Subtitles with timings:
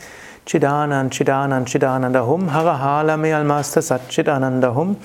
[0.47, 4.97] Chidanan, Chidanan, Chidananda Hum, Harahala Master Satchidananda Hum.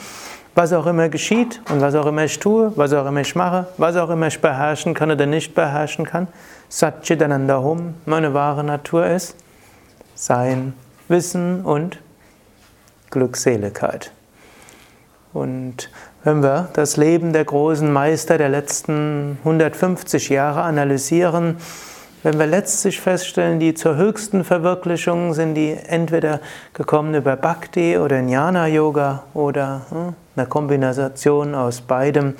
[0.54, 3.66] Was auch immer geschieht und was auch immer ich tue, was auch immer ich mache,
[3.76, 6.28] was auch immer ich beherrschen kann oder nicht beherrschen kann,
[6.70, 9.36] Satchidananda Hum, meine wahre Natur ist
[10.14, 10.72] Sein,
[11.08, 11.98] Wissen und
[13.10, 14.12] Glückseligkeit.
[15.32, 15.90] Und
[16.24, 21.56] wenn wir das Leben der großen Meister der letzten 150 Jahre analysieren,
[22.22, 26.40] wenn wir letztlich feststellen, die zur höchsten Verwirklichung sind die entweder
[26.74, 32.34] gekommen über Bhakti oder Jnana Yoga oder hm, eine Kombination aus beidem,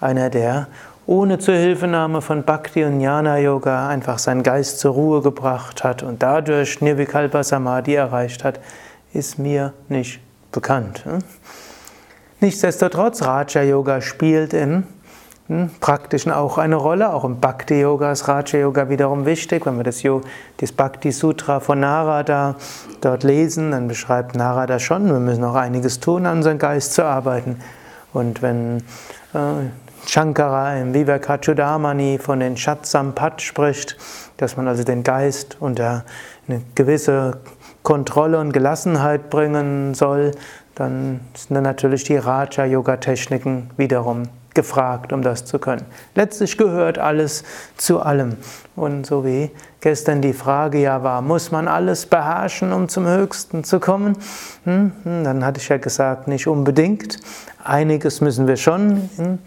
[0.00, 0.66] einer der
[1.06, 6.22] ohne Zuhilfenahme von Bhakti und Jnana Yoga einfach seinen Geist zur Ruhe gebracht hat und
[6.22, 8.58] dadurch Nirvikalpa Samadhi erreicht hat,
[9.12, 11.04] ist mir nicht bekannt.
[11.04, 11.18] Hm?
[12.40, 14.84] Nichtsdestotrotz, Raja Yoga spielt im
[15.46, 17.12] hm, Praktischen auch eine Rolle.
[17.12, 19.64] Auch im Bhakti Yoga ist Raja Yoga wiederum wichtig.
[19.66, 20.02] Wenn wir das,
[20.56, 22.56] das Bhakti Sutra von Narada
[23.00, 27.04] dort lesen, dann beschreibt Narada schon, wir müssen auch einiges tun, an unserem Geist zu
[27.04, 27.60] arbeiten.
[28.12, 28.78] Und wenn
[29.34, 29.68] äh,
[30.06, 33.96] Shankara im Vivekachudamani von den Shatsampat spricht,
[34.36, 36.04] dass man also den Geist unter
[36.48, 37.38] eine gewisse
[37.82, 40.32] Kontrolle und Gelassenheit bringen soll,
[40.74, 45.84] dann sind dann natürlich die Raja-Yoga-Techniken wiederum gefragt, um das zu können.
[46.14, 47.44] Letztlich gehört alles
[47.76, 48.36] zu allem.
[48.76, 49.50] Und so wie
[49.80, 54.16] gestern die Frage ja war, muss man alles beherrschen, um zum Höchsten zu kommen?
[54.64, 57.18] Hm, hm, dann hatte ich ja gesagt, nicht unbedingt.
[57.64, 59.38] Einiges müssen wir schon hm,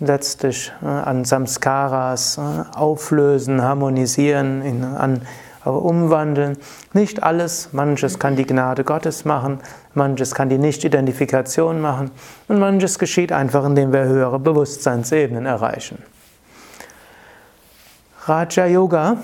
[0.00, 5.22] letztlich äh, an Samskaras äh, auflösen, harmonisieren, an
[5.64, 6.56] aber umwandeln.
[6.92, 9.60] Nicht alles, manches kann die Gnade Gottes machen,
[9.94, 12.10] manches kann die Nicht-Identifikation machen
[12.48, 16.02] und manches geschieht einfach, indem wir höhere Bewusstseinsebenen erreichen.
[18.26, 19.16] Raja Yoga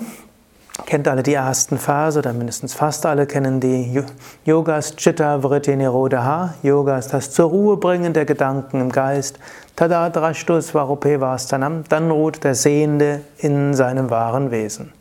[0.85, 4.03] kennt alle die ersten Verse oder mindestens fast alle kennen die
[4.45, 6.55] Yogas Chitta Vritti Nirodha.
[6.63, 9.39] Yoga ist das zur Ruhe bringen der Gedanken im Geist.
[9.75, 11.83] Tada Drashtu Svarupe Vastanam.
[11.89, 14.91] Dann ruht der Sehende in seinem wahren Wesen.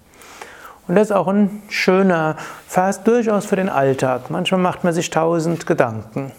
[0.86, 2.36] Und das ist auch ein schöner
[2.68, 4.30] Vers, durchaus für den Alltag.
[4.30, 6.32] Manchmal macht man sich tausend Gedanken.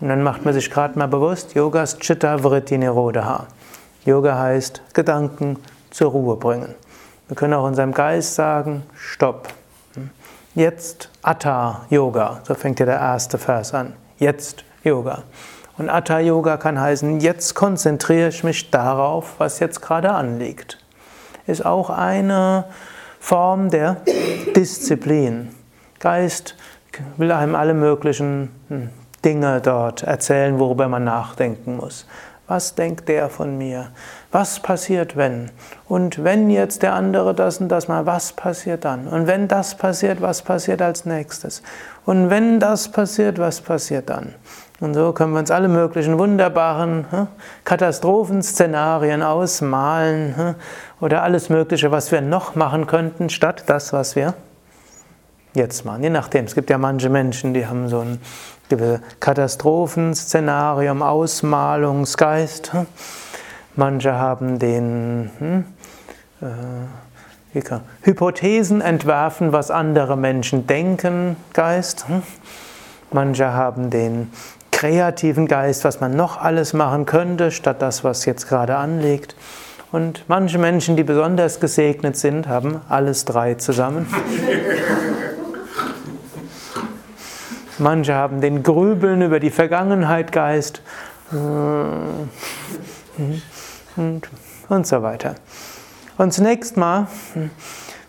[0.00, 3.46] Und dann macht man sich gerade mal bewusst, Yogas Chitta Vritti Nirodha.
[4.04, 5.58] Yoga heißt Gedanken
[5.90, 6.74] zur Ruhe bringen.
[7.28, 9.48] Wir können auch unserem Geist sagen, Stopp.
[10.54, 12.40] Jetzt Atta Yoga.
[12.44, 13.94] So fängt ja der erste Vers an.
[14.18, 15.22] Jetzt Yoga.
[15.78, 20.78] Und Atta Yoga kann heißen, jetzt konzentriere ich mich darauf, was jetzt gerade anliegt.
[21.46, 22.64] Ist auch eine
[23.20, 23.98] Form der
[24.56, 25.50] Disziplin.
[26.00, 26.56] Geist
[27.18, 28.88] will einem alle möglichen hm,
[29.24, 32.06] Dinge dort erzählen, worüber man nachdenken muss.
[32.48, 33.90] Was denkt der von mir?
[34.32, 35.52] Was passiert, wenn?
[35.86, 39.06] Und wenn jetzt der andere das und das mal, was passiert dann?
[39.06, 41.62] Und wenn das passiert, was passiert als nächstes?
[42.06, 44.34] Und wenn das passiert, was passiert dann?
[44.80, 47.26] Und so können wir uns alle möglichen wunderbaren hm,
[47.64, 50.54] Katastrophenszenarien ausmalen hm,
[51.00, 54.34] oder alles Mögliche, was wir noch machen könnten, statt das, was wir
[55.54, 56.02] jetzt machen.
[56.02, 56.44] Je nachdem.
[56.44, 58.18] Es gibt ja manche Menschen, die haben so ein
[59.18, 62.72] Katastrophenszenarium, Ausmalungsgeist.
[63.76, 65.64] Manche haben den hm,
[66.40, 67.60] äh,
[68.02, 72.06] Hypothesen entwerfen, was andere Menschen denken, Geist.
[72.08, 72.22] Hm.
[73.12, 74.30] Manche haben den
[74.70, 79.34] kreativen Geist, was man noch alles machen könnte, statt das, was jetzt gerade anliegt.
[79.92, 84.06] Und manche Menschen, die besonders gesegnet sind, haben alles drei zusammen.
[87.78, 90.82] Manche haben den Grübeln über die Vergangenheit Geist.
[91.32, 92.28] Mhm.
[93.96, 94.28] Und,
[94.68, 95.34] und so weiter.
[96.18, 97.08] Und zunächst mal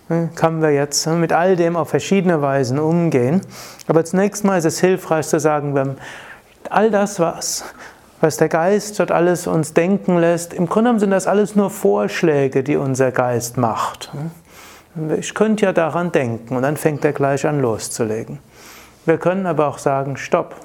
[0.10, 3.42] hm, können wir jetzt mit all dem auf verschiedene Weisen umgehen.
[3.88, 5.98] Aber zunächst mal ist es hilfreich zu sagen,
[6.70, 7.64] all das, was,
[8.22, 11.70] was der Geist dort alles uns denken lässt, im Grunde genommen sind das alles nur
[11.72, 14.12] Vorschläge, die unser Geist macht.
[15.18, 18.40] Ich könnte ja daran denken und dann fängt er gleich an loszulegen.
[19.06, 20.56] Wir können aber auch sagen, stopp.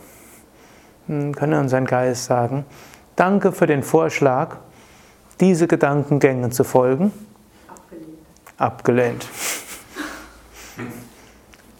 [1.07, 2.67] Wir hm, können unseren Geist sagen,
[3.15, 4.57] danke für den Vorschlag,
[5.41, 7.13] diese Gedankengänge zu folgen.
[8.59, 9.27] Abgelehnt.
[9.27, 9.29] Abgelehnt.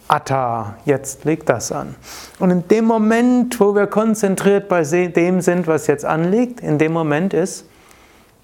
[0.07, 1.95] Atta, jetzt liegt das an.
[2.39, 6.93] Und in dem Moment, wo wir konzentriert bei dem sind, was jetzt anliegt, in dem
[6.93, 7.65] Moment ist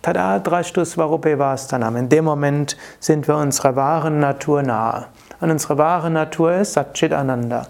[0.02, 1.96] Tada Drashtus Varupevastanam.
[1.96, 5.06] In dem Moment sind wir unserer wahren Natur nahe.
[5.40, 7.68] Und unsere wahre Natur ist Satchit Ananda.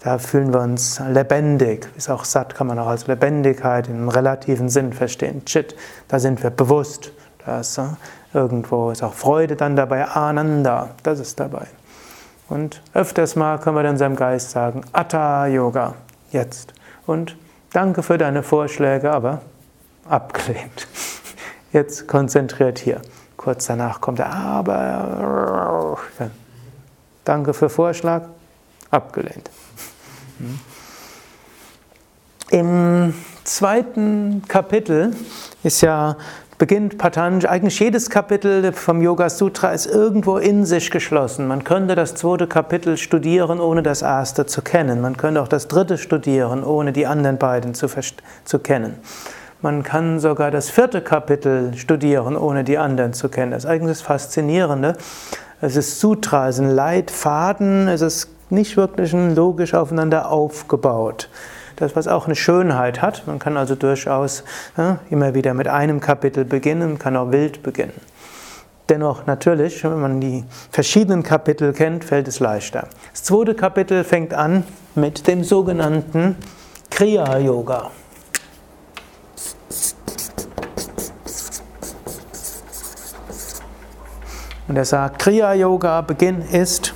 [0.00, 1.88] Da fühlen wir uns lebendig.
[1.96, 5.42] Ist auch Sat kann man auch als Lebendigkeit im relativen Sinn verstehen.
[5.46, 5.74] Chit,
[6.08, 7.12] da sind wir bewusst.
[7.46, 10.04] Da äh, irgendwo ist auch Freude dann dabei.
[10.04, 11.66] Ananda, das ist dabei.
[12.48, 15.94] Und öfters mal können wir dann seinem Geist sagen, Atta Yoga,
[16.30, 16.74] jetzt.
[17.06, 17.36] Und
[17.72, 19.40] danke für deine Vorschläge, aber
[20.08, 20.86] abgelehnt.
[21.72, 23.02] Jetzt konzentriert hier.
[23.36, 25.98] Kurz danach kommt er, aber.
[27.24, 28.22] Danke für Vorschlag,
[28.90, 29.50] abgelehnt.
[32.50, 33.12] Im
[33.42, 35.16] zweiten Kapitel
[35.62, 36.16] ist ja
[36.58, 41.48] beginnt Patanjali, eigentlich jedes Kapitel vom Yoga Sutra ist irgendwo in sich geschlossen.
[41.48, 45.00] Man könnte das zweite Kapitel studieren, ohne das erste zu kennen.
[45.00, 47.88] Man könnte auch das dritte studieren, ohne die anderen beiden zu,
[48.44, 48.98] zu kennen.
[49.62, 53.52] Man kann sogar das vierte Kapitel studieren, ohne die anderen zu kennen.
[53.52, 54.96] Das ist eigentlich das Faszinierende.
[55.60, 61.30] Es ist Sutra, es ist ein Leitfaden, es ist nicht wirklich logisch aufeinander aufgebaut.
[61.76, 63.26] Das, was auch eine Schönheit hat.
[63.26, 64.44] Man kann also durchaus
[64.76, 67.94] ja, immer wieder mit einem Kapitel beginnen, kann auch wild beginnen.
[68.88, 72.88] Dennoch natürlich, wenn man die verschiedenen Kapitel kennt, fällt es leichter.
[73.12, 76.36] Das zweite Kapitel fängt an mit dem sogenannten
[76.90, 77.90] Kriya Yoga.
[84.68, 86.94] Und er sagt, Kriya Yoga Beginn ist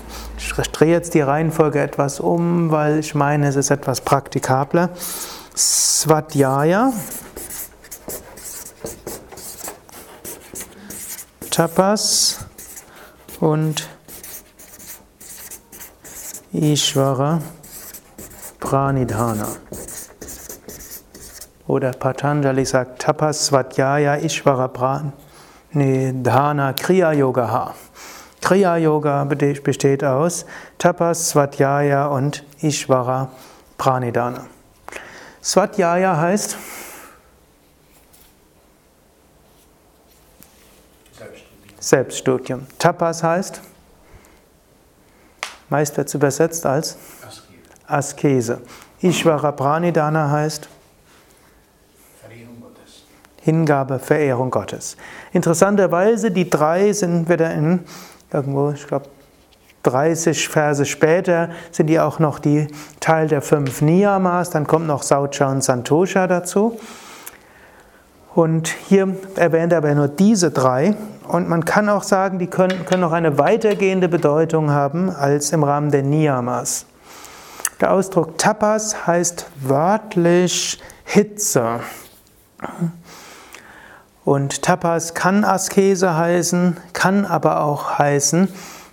[0.67, 4.91] drehe jetzt die Reihenfolge etwas um, weil ich meine, es ist etwas praktikabler.
[5.57, 6.93] Svadhyaya,
[11.51, 12.39] Tapas
[13.41, 13.89] und
[16.53, 17.41] Ishvara
[18.61, 19.49] Pranidhana.
[21.67, 24.69] Oder Patanjali sagt Tapas Svadhyaya Ishvara
[25.75, 27.75] Pranidhana Kriya Yoga.
[28.49, 30.47] Kriya Yoga besteht aus
[30.79, 33.31] Tapas, Svadhyaya und Ishvara
[33.77, 34.47] Pranidhana.
[35.43, 36.57] Svadhyaya heißt
[41.79, 42.67] Selbststudium.
[42.79, 43.61] Tapas heißt,
[45.69, 46.97] meist übersetzt als
[47.87, 48.63] Askese.
[49.03, 50.71] Ishvara Pranidhana heißt
[53.43, 54.97] Hingabe, Verehrung Gottes.
[55.35, 57.85] Interessanterweise, die drei sind wieder in
[58.33, 59.07] irgendwo, ich glaube,
[59.85, 62.69] 30 Verse später sind die auch noch die
[63.01, 66.79] Teil der fünf Niyamas, dann kommt noch Saucha und Santosha dazu.
[68.35, 70.95] Und hier erwähnt er aber nur diese drei.
[71.27, 75.65] Und man kann auch sagen, die können, können noch eine weitergehende Bedeutung haben als im
[75.65, 76.87] Rahmen der Niyamas.
[77.81, 81.81] Der Ausdruck Tapas heißt wörtlich Hitze.
[84.29, 88.49] Und Tapas kann Askese heißen, kann aber auch heißen,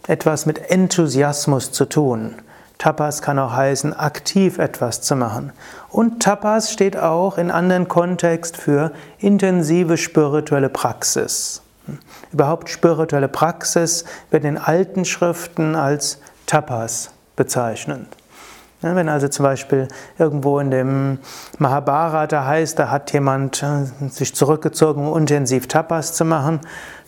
[0.08, 2.36] etwas mit Enthusiasmus zu tun.
[2.78, 5.52] Tapas kann auch heißen, aktiv etwas zu machen.
[5.90, 11.62] Und Tapas steht auch in anderen Kontext für intensive spirituelle Praxis.
[12.32, 18.08] Überhaupt spirituelle Praxis wird in alten Schriften als Tapas bezeichnet.
[18.82, 19.88] Wenn also zum Beispiel
[20.20, 21.20] irgendwo in dem
[21.58, 26.60] Mahabharata heißt, da hat jemand äh, sich zurückgezogen, um intensiv Tapas zu machen,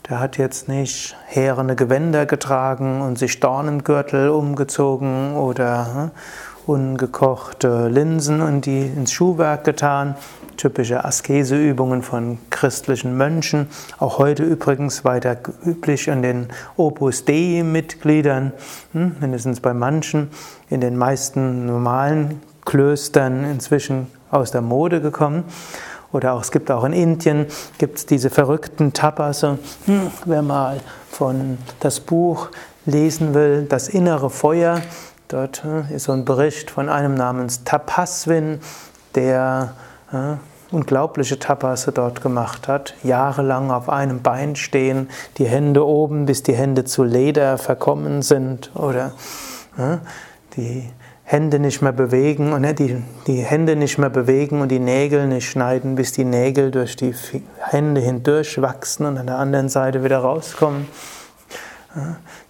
[0.10, 8.42] der hat jetzt nicht heerende Gewänder getragen und sich Dornengürtel umgezogen oder äh, ungekochte Linsen
[8.42, 10.16] und die ins Schuhwerk getan,
[10.58, 13.68] typische Askeseübungen von christlichen Mönchen,
[14.00, 18.52] auch heute übrigens weiter üblich in den Opus Dei-Mitgliedern,
[18.94, 20.30] hm, mindestens bei manchen,
[20.70, 25.46] in den meisten normalen Klöstern inzwischen aus der Mode gekommen.
[26.12, 27.46] Oder auch, es gibt auch in Indien,
[27.78, 29.44] gibt es diese verrückten Tapas.
[29.44, 29.58] Hm,
[30.26, 32.50] wer mal von das Buch
[32.86, 34.82] lesen will, Das innere Feuer,
[35.28, 38.60] dort hm, ist so ein Bericht von einem namens Tapaswin,
[39.16, 39.74] der
[40.72, 42.96] unglaubliche Tapas dort gemacht hat.
[43.04, 48.72] Jahrelang auf einem Bein stehen, die Hände oben, bis die Hände zu Leder verkommen sind
[48.76, 49.14] oder
[49.78, 50.00] ja,
[50.56, 50.90] die
[51.24, 55.50] Hände nicht mehr bewegen und die, die Hände nicht mehr bewegen und die Nägel nicht
[55.50, 57.14] schneiden, bis die Nägel durch die
[57.60, 60.88] Hände hindurch wachsen und an der anderen Seite wieder rauskommen.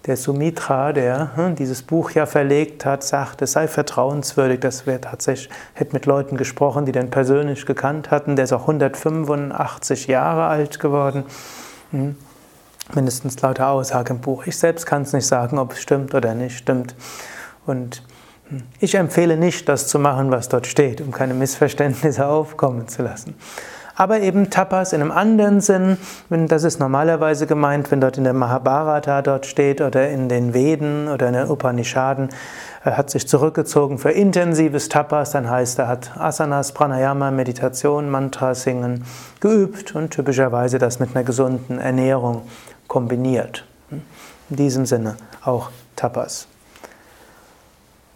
[0.07, 5.01] Der Sumitra, der hm, dieses Buch ja verlegt hat, sagt, es sei vertrauenswürdig, dass wir
[5.01, 8.37] tatsächlich, hätte mit Leuten gesprochen, die den persönlich gekannt hatten.
[8.37, 11.25] Der ist auch 185 Jahre alt geworden.
[11.91, 12.15] Hm,
[12.95, 14.47] mindestens laut der Aussage im Buch.
[14.47, 16.95] Ich selbst kann es nicht sagen, ob es stimmt oder nicht stimmt.
[17.65, 18.01] Und
[18.79, 23.35] ich empfehle nicht, das zu machen, was dort steht, um keine Missverständnisse aufkommen zu lassen.
[23.99, 25.97] Aber eben Tapas in einem anderen Sinn,
[26.29, 31.07] das ist normalerweise gemeint, wenn dort in der Mahabharata dort steht oder in den Veden
[31.07, 32.29] oder in den Upanishaden,
[32.83, 38.53] er hat sich zurückgezogen für intensives Tapas, dann heißt er hat Asanas, Pranayama, Meditation, Mantra
[38.53, 39.03] singen
[39.39, 42.43] geübt und typischerweise das mit einer gesunden Ernährung
[42.87, 43.65] kombiniert.
[43.89, 46.47] In diesem Sinne auch Tapas.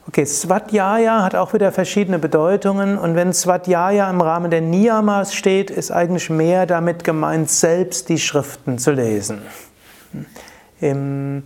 [0.08, 5.70] Okay, Svadhyaya hat auch wieder verschiedene Bedeutungen und wenn Svadhyaya im Rahmen der Niyamas steht,
[5.70, 9.44] ist eigentlich mehr damit gemeint, selbst die Schriften zu lesen.
[10.80, 11.44] Im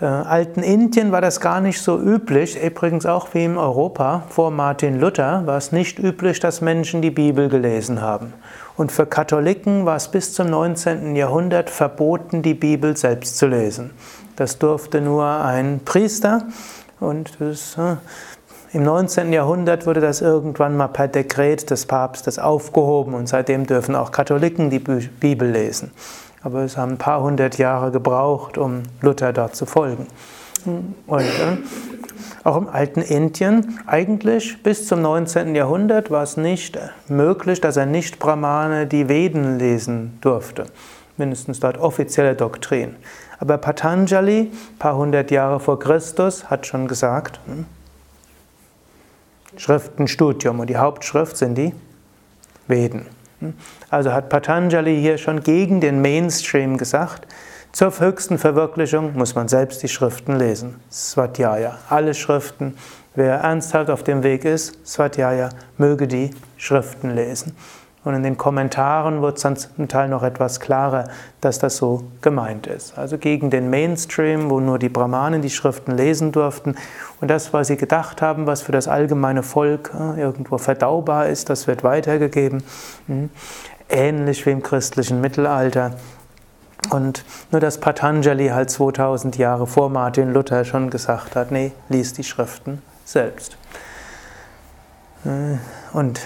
[0.00, 4.50] äh, alten Indien war das gar nicht so üblich, übrigens auch wie in Europa vor
[4.50, 8.32] Martin Luther war es nicht üblich, dass Menschen die Bibel gelesen haben.
[8.76, 11.14] Und für Katholiken war es bis zum 19.
[11.14, 13.92] Jahrhundert verboten, die Bibel selbst zu lesen.
[14.34, 16.46] Das durfte nur ein Priester
[17.00, 17.76] und das,
[18.72, 19.32] im 19.
[19.32, 24.68] Jahrhundert wurde das irgendwann mal per Dekret des Papstes aufgehoben und seitdem dürfen auch Katholiken
[24.68, 25.90] die Bibel lesen.
[26.42, 30.06] Aber es haben ein paar hundert Jahre gebraucht, um Luther dort zu folgen.
[31.06, 31.56] Und äh,
[32.44, 35.54] auch im alten Indien, eigentlich bis zum 19.
[35.54, 36.78] Jahrhundert war es nicht
[37.08, 40.66] möglich, dass ein Nicht-Brahmane die Veden lesen durfte.
[41.18, 42.96] Mindestens dort offizielle Doktrin.
[43.38, 47.66] Aber Patanjali, ein paar hundert Jahre vor Christus, hat schon gesagt, hm,
[49.56, 51.74] Schriftenstudium und die Hauptschrift sind die
[52.68, 53.06] Veden.
[53.40, 53.54] Hm.
[53.90, 57.26] Also hat Patanjali hier schon gegen den Mainstream gesagt,
[57.72, 60.76] zur höchsten Verwirklichung muss man selbst die Schriften lesen.
[60.90, 62.76] Swadhyaya, alle Schriften.
[63.14, 67.54] Wer ernsthaft auf dem Weg ist, Swadhyaya, möge die Schriften lesen.
[68.08, 71.10] Und in den Kommentaren wird es dann zum Teil noch etwas klarer,
[71.42, 72.96] dass das so gemeint ist.
[72.96, 76.74] Also gegen den Mainstream, wo nur die Brahmanen die Schriften lesen durften.
[77.20, 81.50] Und das, was sie gedacht haben, was für das allgemeine Volk äh, irgendwo verdaubar ist,
[81.50, 82.62] das wird weitergegeben.
[83.08, 83.28] Hm.
[83.90, 85.90] Ähnlich wie im christlichen Mittelalter.
[86.88, 92.14] Und nur dass Patanjali halt 2000 Jahre vor Martin Luther schon gesagt hat, nee, lies
[92.14, 93.58] die Schriften selbst.
[95.26, 95.58] Äh,
[95.92, 96.22] und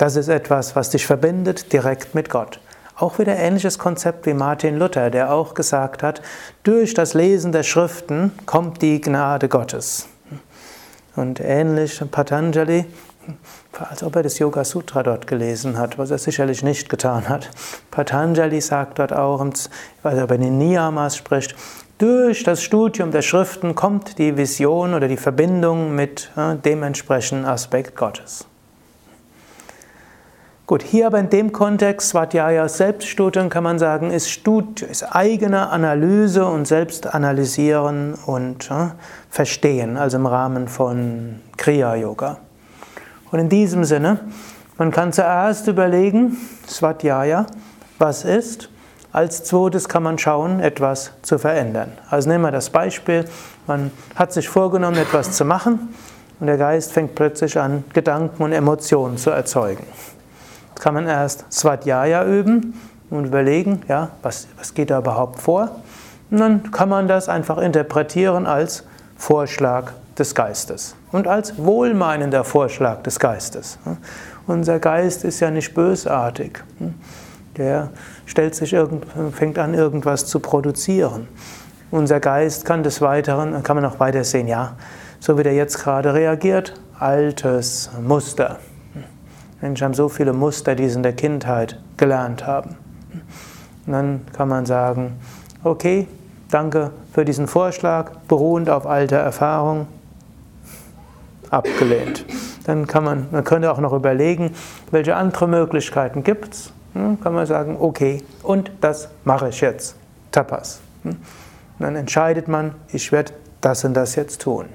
[0.00, 2.58] das ist etwas, was dich verbindet direkt mit Gott.
[2.96, 6.22] Auch wieder ähnliches Konzept wie Martin Luther, der auch gesagt hat,
[6.62, 10.08] durch das Lesen der Schriften kommt die Gnade Gottes.
[11.16, 12.86] Und ähnlich Patanjali,
[13.78, 17.50] als ob er das Yoga Sutra dort gelesen hat, was er sicherlich nicht getan hat.
[17.90, 19.44] Patanjali sagt dort auch,
[20.02, 21.54] weil er über den Niyamas spricht,
[21.98, 27.44] durch das Studium der Schriften kommt die Vision oder die Verbindung mit äh, dem entsprechenden
[27.44, 28.46] Aspekt Gottes.
[30.70, 35.68] Gut, hier aber in dem Kontext, Svadhyayas Selbststudium, kann man sagen, ist, Stud ist eigene
[35.68, 38.90] Analyse und Selbstanalysieren und äh,
[39.30, 42.36] Verstehen, also im Rahmen von Kriya-Yoga.
[43.32, 44.20] Und in diesem Sinne,
[44.78, 46.36] man kann zuerst überlegen,
[46.68, 47.46] Svadhyaya,
[47.98, 48.70] was ist?
[49.10, 51.90] Als zweites kann man schauen, etwas zu verändern.
[52.10, 53.24] Also nehmen wir das Beispiel,
[53.66, 55.92] man hat sich vorgenommen, etwas zu machen
[56.38, 59.84] und der Geist fängt plötzlich an, Gedanken und Emotionen zu erzeugen
[60.80, 62.74] kann man erst Svadhyaya üben
[63.10, 65.70] und überlegen, ja, was, was geht da überhaupt vor?
[66.30, 68.84] Und dann kann man das einfach interpretieren als
[69.16, 73.78] Vorschlag des Geistes und als wohlmeinender Vorschlag des Geistes.
[74.46, 76.62] Unser Geist ist ja nicht bösartig.
[77.56, 77.90] Der
[78.26, 81.28] stellt sich irgend, fängt an, irgendwas zu produzieren.
[81.90, 84.76] Unser Geist kann des Weiteren, kann man auch weiter sehen, ja,
[85.18, 88.58] so wie der jetzt gerade reagiert, altes Muster.
[89.60, 92.76] Menschen haben so viele Muster, die sie in der Kindheit gelernt haben.
[93.86, 95.18] Und dann kann man sagen,
[95.64, 96.06] okay,
[96.50, 99.86] danke für diesen Vorschlag, beruhend auf alter Erfahrung,
[101.50, 102.24] abgelehnt.
[102.64, 104.54] Dann kann man, man könnte auch noch überlegen,
[104.90, 106.72] welche andere Möglichkeiten gibt es.
[106.94, 109.96] Hm, kann man sagen, okay, und das mache ich jetzt.
[110.32, 110.80] Tapas.
[111.02, 111.16] Hm.
[111.78, 114.66] Dann entscheidet man, ich werde das und das jetzt tun.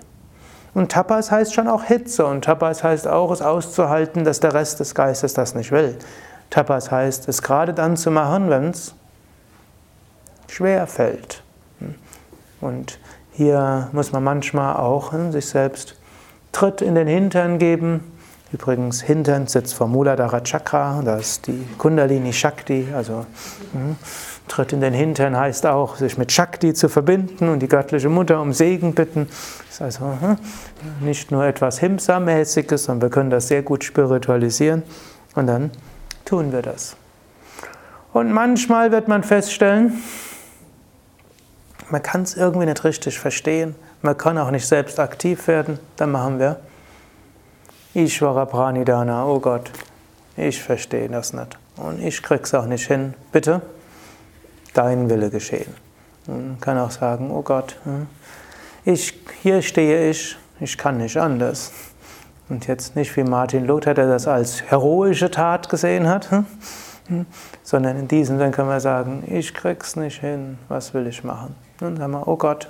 [0.75, 4.81] Und Tapas heißt schon auch Hitze und Tapas heißt auch, es auszuhalten, dass der Rest
[4.81, 5.97] des Geistes das nicht will.
[6.49, 8.93] Tapas heißt, es gerade dann zu machen, wenn es
[10.49, 11.41] schwer fällt.
[12.59, 12.99] Und
[13.31, 15.95] hier muss man manchmal auch hm, sich selbst
[16.51, 18.11] Tritt in den Hintern geben.
[18.51, 23.25] Übrigens, Hintern sitzt vom Muladhara Chakra, das ist die Kundalini Shakti, also
[23.71, 23.95] hm,
[24.47, 28.39] Tritt in den Hintern heißt auch, sich mit Shakti zu verbinden und die göttliche Mutter
[28.41, 29.27] um Segen bitten.
[29.27, 30.37] Das ist also hm,
[31.01, 34.83] nicht nur etwas Himsa-mäßiges, sondern wir können das sehr gut spiritualisieren.
[35.33, 35.71] Und dann
[36.25, 36.95] tun wir das.
[38.13, 40.01] Und manchmal wird man feststellen,
[41.89, 46.11] man kann es irgendwie nicht richtig verstehen, man kann auch nicht selbst aktiv werden, dann
[46.11, 46.59] machen wir
[47.93, 49.71] Ishvara Pranidana, oh Gott,
[50.37, 51.57] ich verstehe das nicht.
[51.77, 53.61] Und ich krieg's auch nicht hin, bitte,
[54.77, 55.73] dein Wille geschehen.
[56.27, 58.07] Man kann auch sagen, oh Gott, hm,
[58.83, 61.71] ich, hier stehe ich, ich kann nicht anders.
[62.49, 66.45] Und jetzt nicht wie Martin Luther, der das als heroische Tat gesehen hat, hm,
[67.07, 67.25] hm,
[67.63, 71.55] sondern in diesem Sinne können wir sagen, ich krieg's nicht hin, was will ich machen?
[71.81, 72.67] Und dann sagen wir, oh Gott,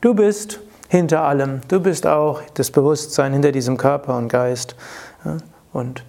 [0.00, 4.74] du bist hinter allem, du bist auch das Bewusstsein hinter diesem Körper und Geist.
[5.72, 6.04] Und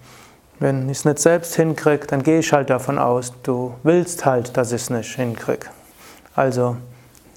[0.62, 4.56] wenn ich es nicht selbst hinkriege, dann gehe ich halt davon aus, du willst halt,
[4.56, 5.66] dass ich es nicht hinkriege.
[6.36, 6.76] Also,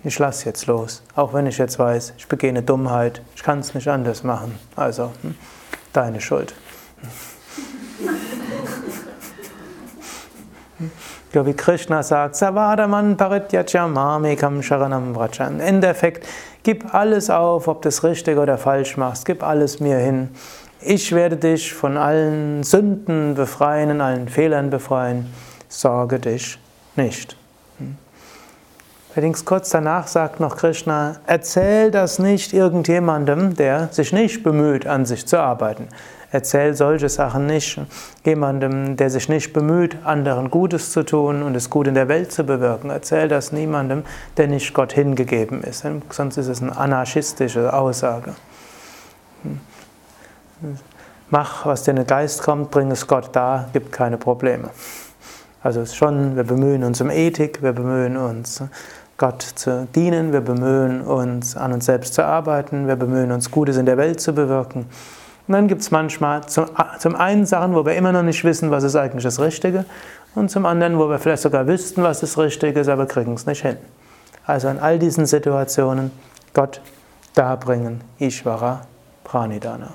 [0.04, 1.02] ich lasse jetzt los.
[1.16, 4.60] Auch wenn ich jetzt weiß, ich begehe eine Dummheit, ich kann es nicht anders machen.
[4.76, 5.36] Also, hm,
[5.92, 6.54] deine Schuld.
[11.34, 15.56] Ja, wie Krishna sagt, Savadaman Parityachamamekam Sharanam Vrachan.
[15.56, 16.26] Im Endeffekt,
[16.64, 20.30] gib alles auf, ob du es richtig oder falsch machst, gib alles mir hin.
[20.88, 25.26] Ich werde dich von allen Sünden befreien, allen Fehlern befreien.
[25.68, 26.60] Sorge dich
[26.96, 27.36] nicht.
[27.80, 27.98] Hm.
[29.16, 35.08] Allerdings kurz danach sagt noch Krishna, erzähl das nicht irgendjemandem, der sich nicht bemüht, an
[35.08, 35.88] sich zu arbeiten.
[36.32, 37.82] Erzähl solche Sachen nicht
[38.24, 42.32] jemandem, der sich nicht bemüht, anderen Gutes zu tun und es gut in der Welt
[42.32, 42.92] zu bewirken.
[42.92, 44.04] Erzähl das niemandem,
[44.38, 45.84] der nicht Gott hingegeben ist.
[46.12, 48.36] Sonst ist es eine anarchistische Aussage.
[51.30, 54.70] Mach, was dir in den Geist kommt, bring es Gott da, gibt keine Probleme.
[55.64, 58.64] Also es ist schon, wir bemühen uns um Ethik, wir bemühen uns
[59.18, 63.78] Gott zu dienen, wir bemühen uns an uns selbst zu arbeiten, wir bemühen uns Gutes
[63.78, 64.86] in der Welt zu bewirken.
[65.48, 66.66] Und dann gibt es manchmal zum,
[67.00, 69.86] zum einen Sachen, wo wir immer noch nicht wissen, was ist eigentlich das Richtige,
[70.36, 73.46] und zum anderen, wo wir vielleicht sogar wüssten, was das Richtige ist, aber kriegen es
[73.46, 73.78] nicht hin.
[74.46, 76.12] Also in all diesen Situationen
[76.54, 76.82] Gott
[77.34, 78.82] darbringen, Ishvara
[79.24, 79.90] Pranidana.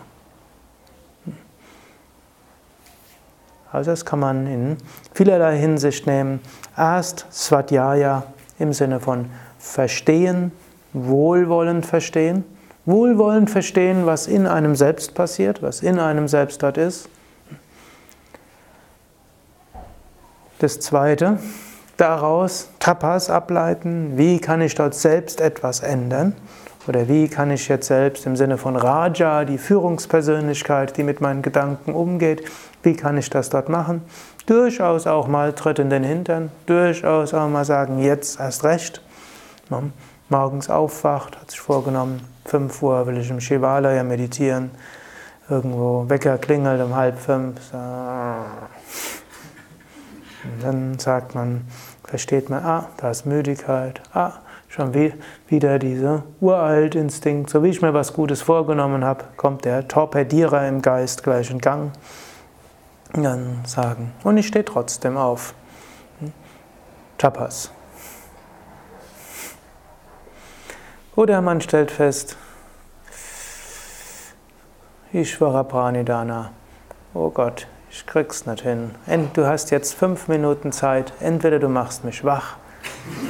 [3.72, 4.76] Also das kann man in
[5.14, 6.40] vielerlei Hinsicht nehmen.
[6.76, 8.24] Erst Svadhyaya
[8.58, 9.26] im Sinne von
[9.58, 10.52] verstehen,
[10.92, 12.44] wohlwollend verstehen
[12.86, 17.08] wohlwollend verstehen, was in einem selbst passiert, was in einem selbst dort ist.
[20.58, 21.38] Das zweite,
[21.96, 26.34] daraus Tapas ableiten, wie kann ich dort selbst etwas ändern?
[26.88, 31.42] Oder wie kann ich jetzt selbst im Sinne von Raja, die Führungspersönlichkeit, die mit meinen
[31.42, 32.42] Gedanken umgeht,
[32.82, 34.02] wie kann ich das dort machen?
[34.46, 39.02] Durchaus auch mal Tritt in den Hintern, durchaus auch mal sagen, jetzt erst recht.
[40.28, 44.70] Morgens aufwacht, hat sich vorgenommen, 5 Uhr will ich im Shivalaya meditieren.
[45.48, 47.58] Irgendwo Wecker klingelt um halb fünf.
[50.44, 51.62] Und dann sagt man,
[52.04, 54.34] versteht man, ah, da ist Müdigkeit, ah,
[54.68, 59.88] schon wieder dieser uralt Instinkt, so wie ich mir was Gutes vorgenommen habe, kommt der
[59.88, 61.92] Torpedierer im Geist gleich in Gang.
[63.12, 65.54] Dann sagen, und ich stehe trotzdem auf.
[67.18, 67.72] Tapas.
[71.16, 72.36] Oder man stellt fest,
[75.12, 76.52] Ishvara Pranidana,
[77.12, 78.92] oh Gott, ich krieg's nicht hin.
[79.34, 82.56] Du hast jetzt fünf Minuten Zeit, entweder du machst mich wach.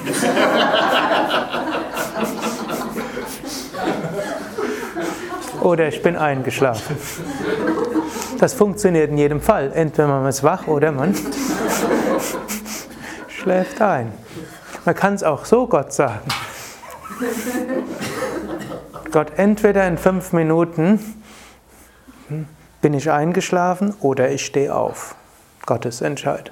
[5.62, 6.96] oder ich bin eingeschlafen.
[8.40, 9.70] Das funktioniert in jedem Fall.
[9.74, 11.14] Entweder man ist wach oder man
[13.28, 14.14] schläft ein.
[14.86, 16.26] Man kann es auch so Gott sagen.
[19.12, 21.16] Gott, entweder in fünf Minuten
[22.80, 25.16] bin ich eingeschlafen oder ich stehe auf.
[25.66, 26.50] Gottes Entscheid.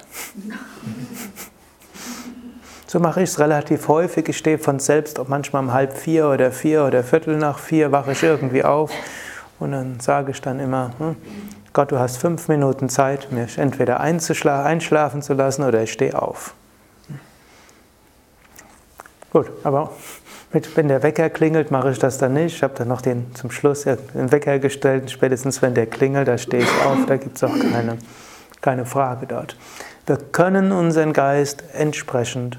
[2.85, 4.29] So mache ich es relativ häufig.
[4.29, 7.91] Ich stehe von selbst, ob manchmal um halb vier oder vier oder viertel nach vier,
[7.91, 8.91] wache ich irgendwie auf
[9.59, 11.15] und dann sage ich dann immer, hm,
[11.73, 16.55] Gott, du hast fünf Minuten Zeit, mich entweder einschlafen zu lassen oder ich stehe auf.
[19.31, 19.91] Gut, aber
[20.51, 22.55] mit, wenn der Wecker klingelt, mache ich das dann nicht.
[22.55, 25.11] Ich habe dann noch den zum Schluss den Wecker gestellt.
[25.11, 27.05] Spätestens wenn der klingelt, da stehe ich auf.
[27.05, 27.99] Da gibt es auch keine,
[28.61, 29.55] keine Frage dort.
[30.07, 32.57] Wir können unseren Geist entsprechend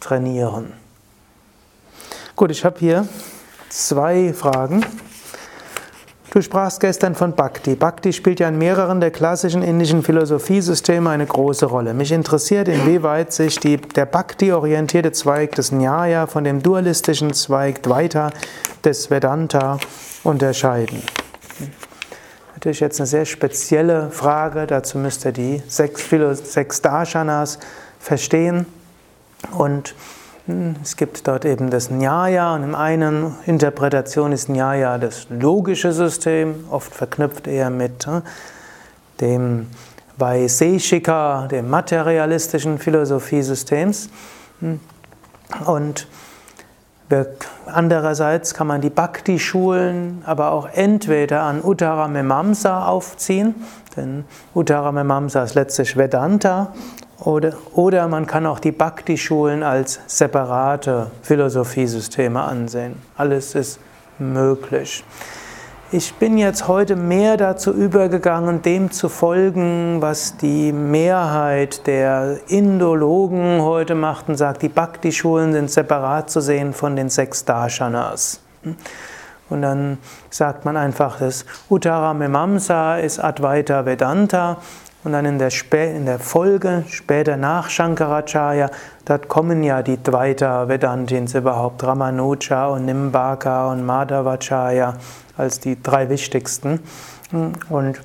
[0.00, 0.72] trainieren.
[2.34, 3.06] Gut, ich habe hier
[3.68, 4.84] zwei Fragen.
[6.30, 7.74] Du sprachst gestern von Bhakti.
[7.74, 11.94] Bhakti spielt ja in mehreren der klassischen indischen Philosophiesysteme eine große Rolle.
[11.94, 18.30] Mich interessiert, inwieweit sich die, der Bhakti-orientierte Zweig des Nyaya von dem dualistischen Zweig Dvaita
[18.84, 19.78] des Vedanta
[20.22, 21.02] unterscheiden.
[22.54, 26.04] Natürlich jetzt eine sehr spezielle Frage, dazu müsst ihr die sechs,
[26.42, 27.58] sechs Darshanas
[28.00, 28.66] verstehen
[29.56, 29.94] und
[30.82, 36.64] es gibt dort eben das Nyaya und in einer Interpretation ist Nyaya das logische System,
[36.70, 38.22] oft verknüpft eher mit äh,
[39.20, 39.66] dem
[40.16, 44.08] Vaiseshika, dem materialistischen Philosophiesystems.
[45.66, 46.06] Und
[47.66, 53.54] andererseits kann man die Bhakti-Schulen aber auch entweder an Uttara Mimamsa aufziehen,
[53.96, 56.72] denn Uttara Mimamsa ist letztlich Vedanta
[57.20, 62.96] oder, oder man kann auch die Bhakti-Schulen als separate Philosophiesysteme ansehen.
[63.16, 63.80] Alles ist
[64.18, 65.04] möglich.
[65.90, 73.62] Ich bin jetzt heute mehr dazu übergegangen, dem zu folgen, was die Mehrheit der Indologen
[73.62, 78.40] heute macht und sagt, die Bhakti-Schulen sind separat zu sehen von den sechs Darshanas.
[79.48, 79.96] Und dann
[80.28, 84.58] sagt man einfach, das Uttara Mimamsa ist Advaita Vedanta
[85.04, 88.70] und dann in der, in der Folge, später nach Shankaracharya,
[89.04, 94.94] dort kommen ja die Dvaita Vedantins überhaupt, Ramanuja und Nimbaka und Madhavacharya
[95.36, 96.80] als die drei wichtigsten.
[97.68, 98.00] Und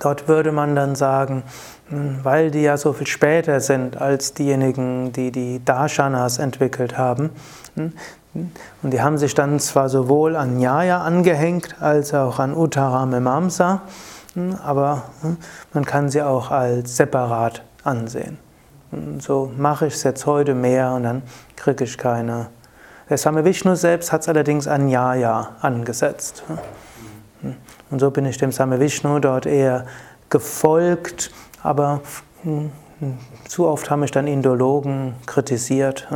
[0.00, 1.42] dort würde man dann sagen,
[1.88, 7.30] weil die ja so viel später sind als diejenigen, die die Darshanas entwickelt haben,
[8.82, 13.82] und die haben sich dann zwar sowohl an Nyaya angehängt als auch an Uttara Mimamsa,
[14.62, 15.36] aber hm,
[15.72, 18.38] man kann sie auch als separat ansehen.
[18.92, 21.22] Und so mache ich es jetzt heute mehr und dann
[21.56, 22.48] kriege ich keine.
[23.08, 26.44] Der Same Vishnu selbst hat es allerdings an Nyaya angesetzt.
[27.42, 27.56] Hm.
[27.90, 29.86] Und so bin ich dem Same Vishnu dort eher
[30.28, 31.30] gefolgt,
[31.62, 32.00] aber
[32.42, 32.70] hm,
[33.48, 36.08] zu oft haben mich dann Indologen kritisiert.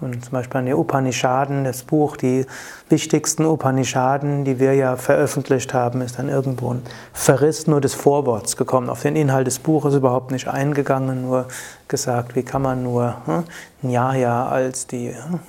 [0.00, 2.46] Und zum Beispiel an den Upanishaden, das Buch, die
[2.88, 6.82] wichtigsten Upanishaden, die wir ja veröffentlicht haben, ist dann irgendwo ein
[7.12, 8.90] Verriss nur des Vorworts gekommen.
[8.90, 11.48] Auf den Inhalt des Buches überhaupt nicht eingegangen, nur
[11.88, 13.44] gesagt, wie kann man nur hm,
[13.82, 15.40] Nyaya als die, hm,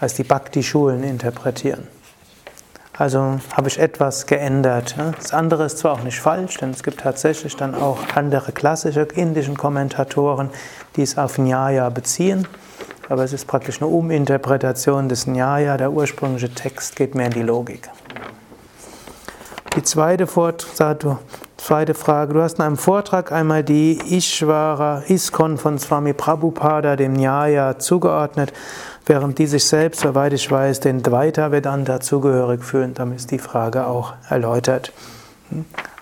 [0.00, 1.86] als die Bhakti-Schulen interpretieren.
[2.96, 4.94] Also habe ich etwas geändert.
[5.16, 9.02] Das andere ist zwar auch nicht falsch, denn es gibt tatsächlich dann auch andere klassische
[9.14, 10.50] indischen Kommentatoren,
[10.96, 12.46] die es auf Nyaya beziehen
[13.10, 15.76] aber es ist praktisch eine Uminterpretation des Nyaya.
[15.76, 17.90] Der ursprüngliche Text geht mehr in die Logik.
[19.74, 20.28] Die zweite,
[21.56, 22.34] zweite Frage.
[22.34, 28.52] Du hast in einem Vortrag einmal die Ishvara Iskon von Swami Prabhupada, dem Nyaya, zugeordnet,
[29.06, 32.94] während die sich selbst, soweit ich weiß, den Dvaita Vedanta zugehörig fühlen.
[32.94, 34.92] Damit ist die Frage auch erläutert.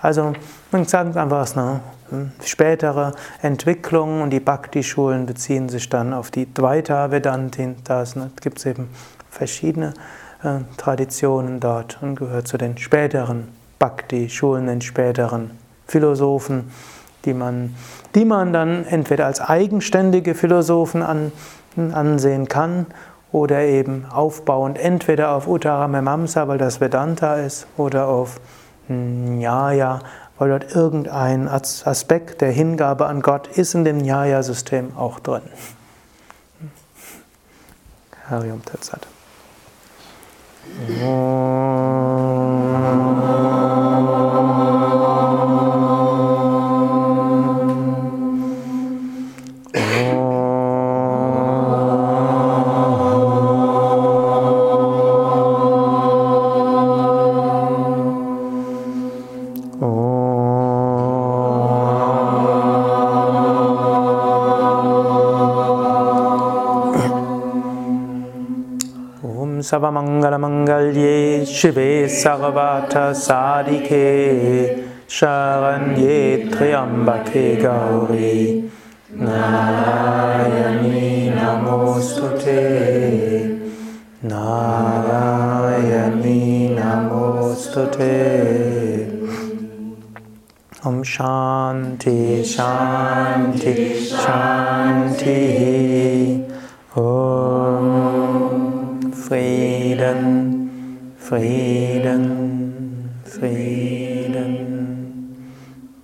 [0.02, 0.34] Also,
[0.72, 1.80] man sagt einfach, es ist eine
[2.44, 7.76] Spätere Entwicklungen und die Bhakti-Schulen beziehen sich dann auf die Dvaita Vedantin.
[7.84, 8.04] Da
[8.40, 8.88] gibt es eben
[9.30, 9.94] verschiedene
[10.42, 15.50] äh, Traditionen dort und gehört zu den späteren Bhakti-Schulen, den späteren
[15.86, 16.70] Philosophen,
[17.24, 17.74] die man,
[18.14, 21.32] die man dann entweder als eigenständige Philosophen an,
[21.76, 22.86] ansehen kann
[23.32, 28.40] oder eben aufbauend entweder auf Uttara Memamsa, weil das Vedanta ist, oder auf
[28.88, 30.00] Nyaya,
[30.38, 35.42] weil dort irgendein Aspekt der Hingabe an Gott ist in dem Nyaya-System auch drin.
[38.30, 39.06] Harium Tatsat.
[69.69, 71.17] सर्वमङ्गलमङ्गल्ये
[71.55, 74.07] शिवे सर्वर्थसाधिके
[75.17, 76.19] शरण्ये
[76.53, 78.37] त्र्यम्बके गौरी
[79.21, 81.01] नारायणी
[81.35, 82.61] नमोऽस्तु ते
[84.31, 85.59] नारायणी
[86.79, 88.15] नमोऽस्तु ते
[90.87, 92.17] ॐ शान्ति
[92.53, 93.73] शान्ति
[94.09, 95.76] शान्तिः
[101.88, 104.52] Frieden, Frieden.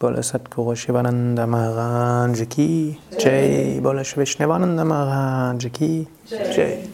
[0.00, 3.80] Bola Satguru Shivananda Maharaj Ki Jai.
[3.82, 6.93] Bola Vishnavananda Maharaj Ki Jai.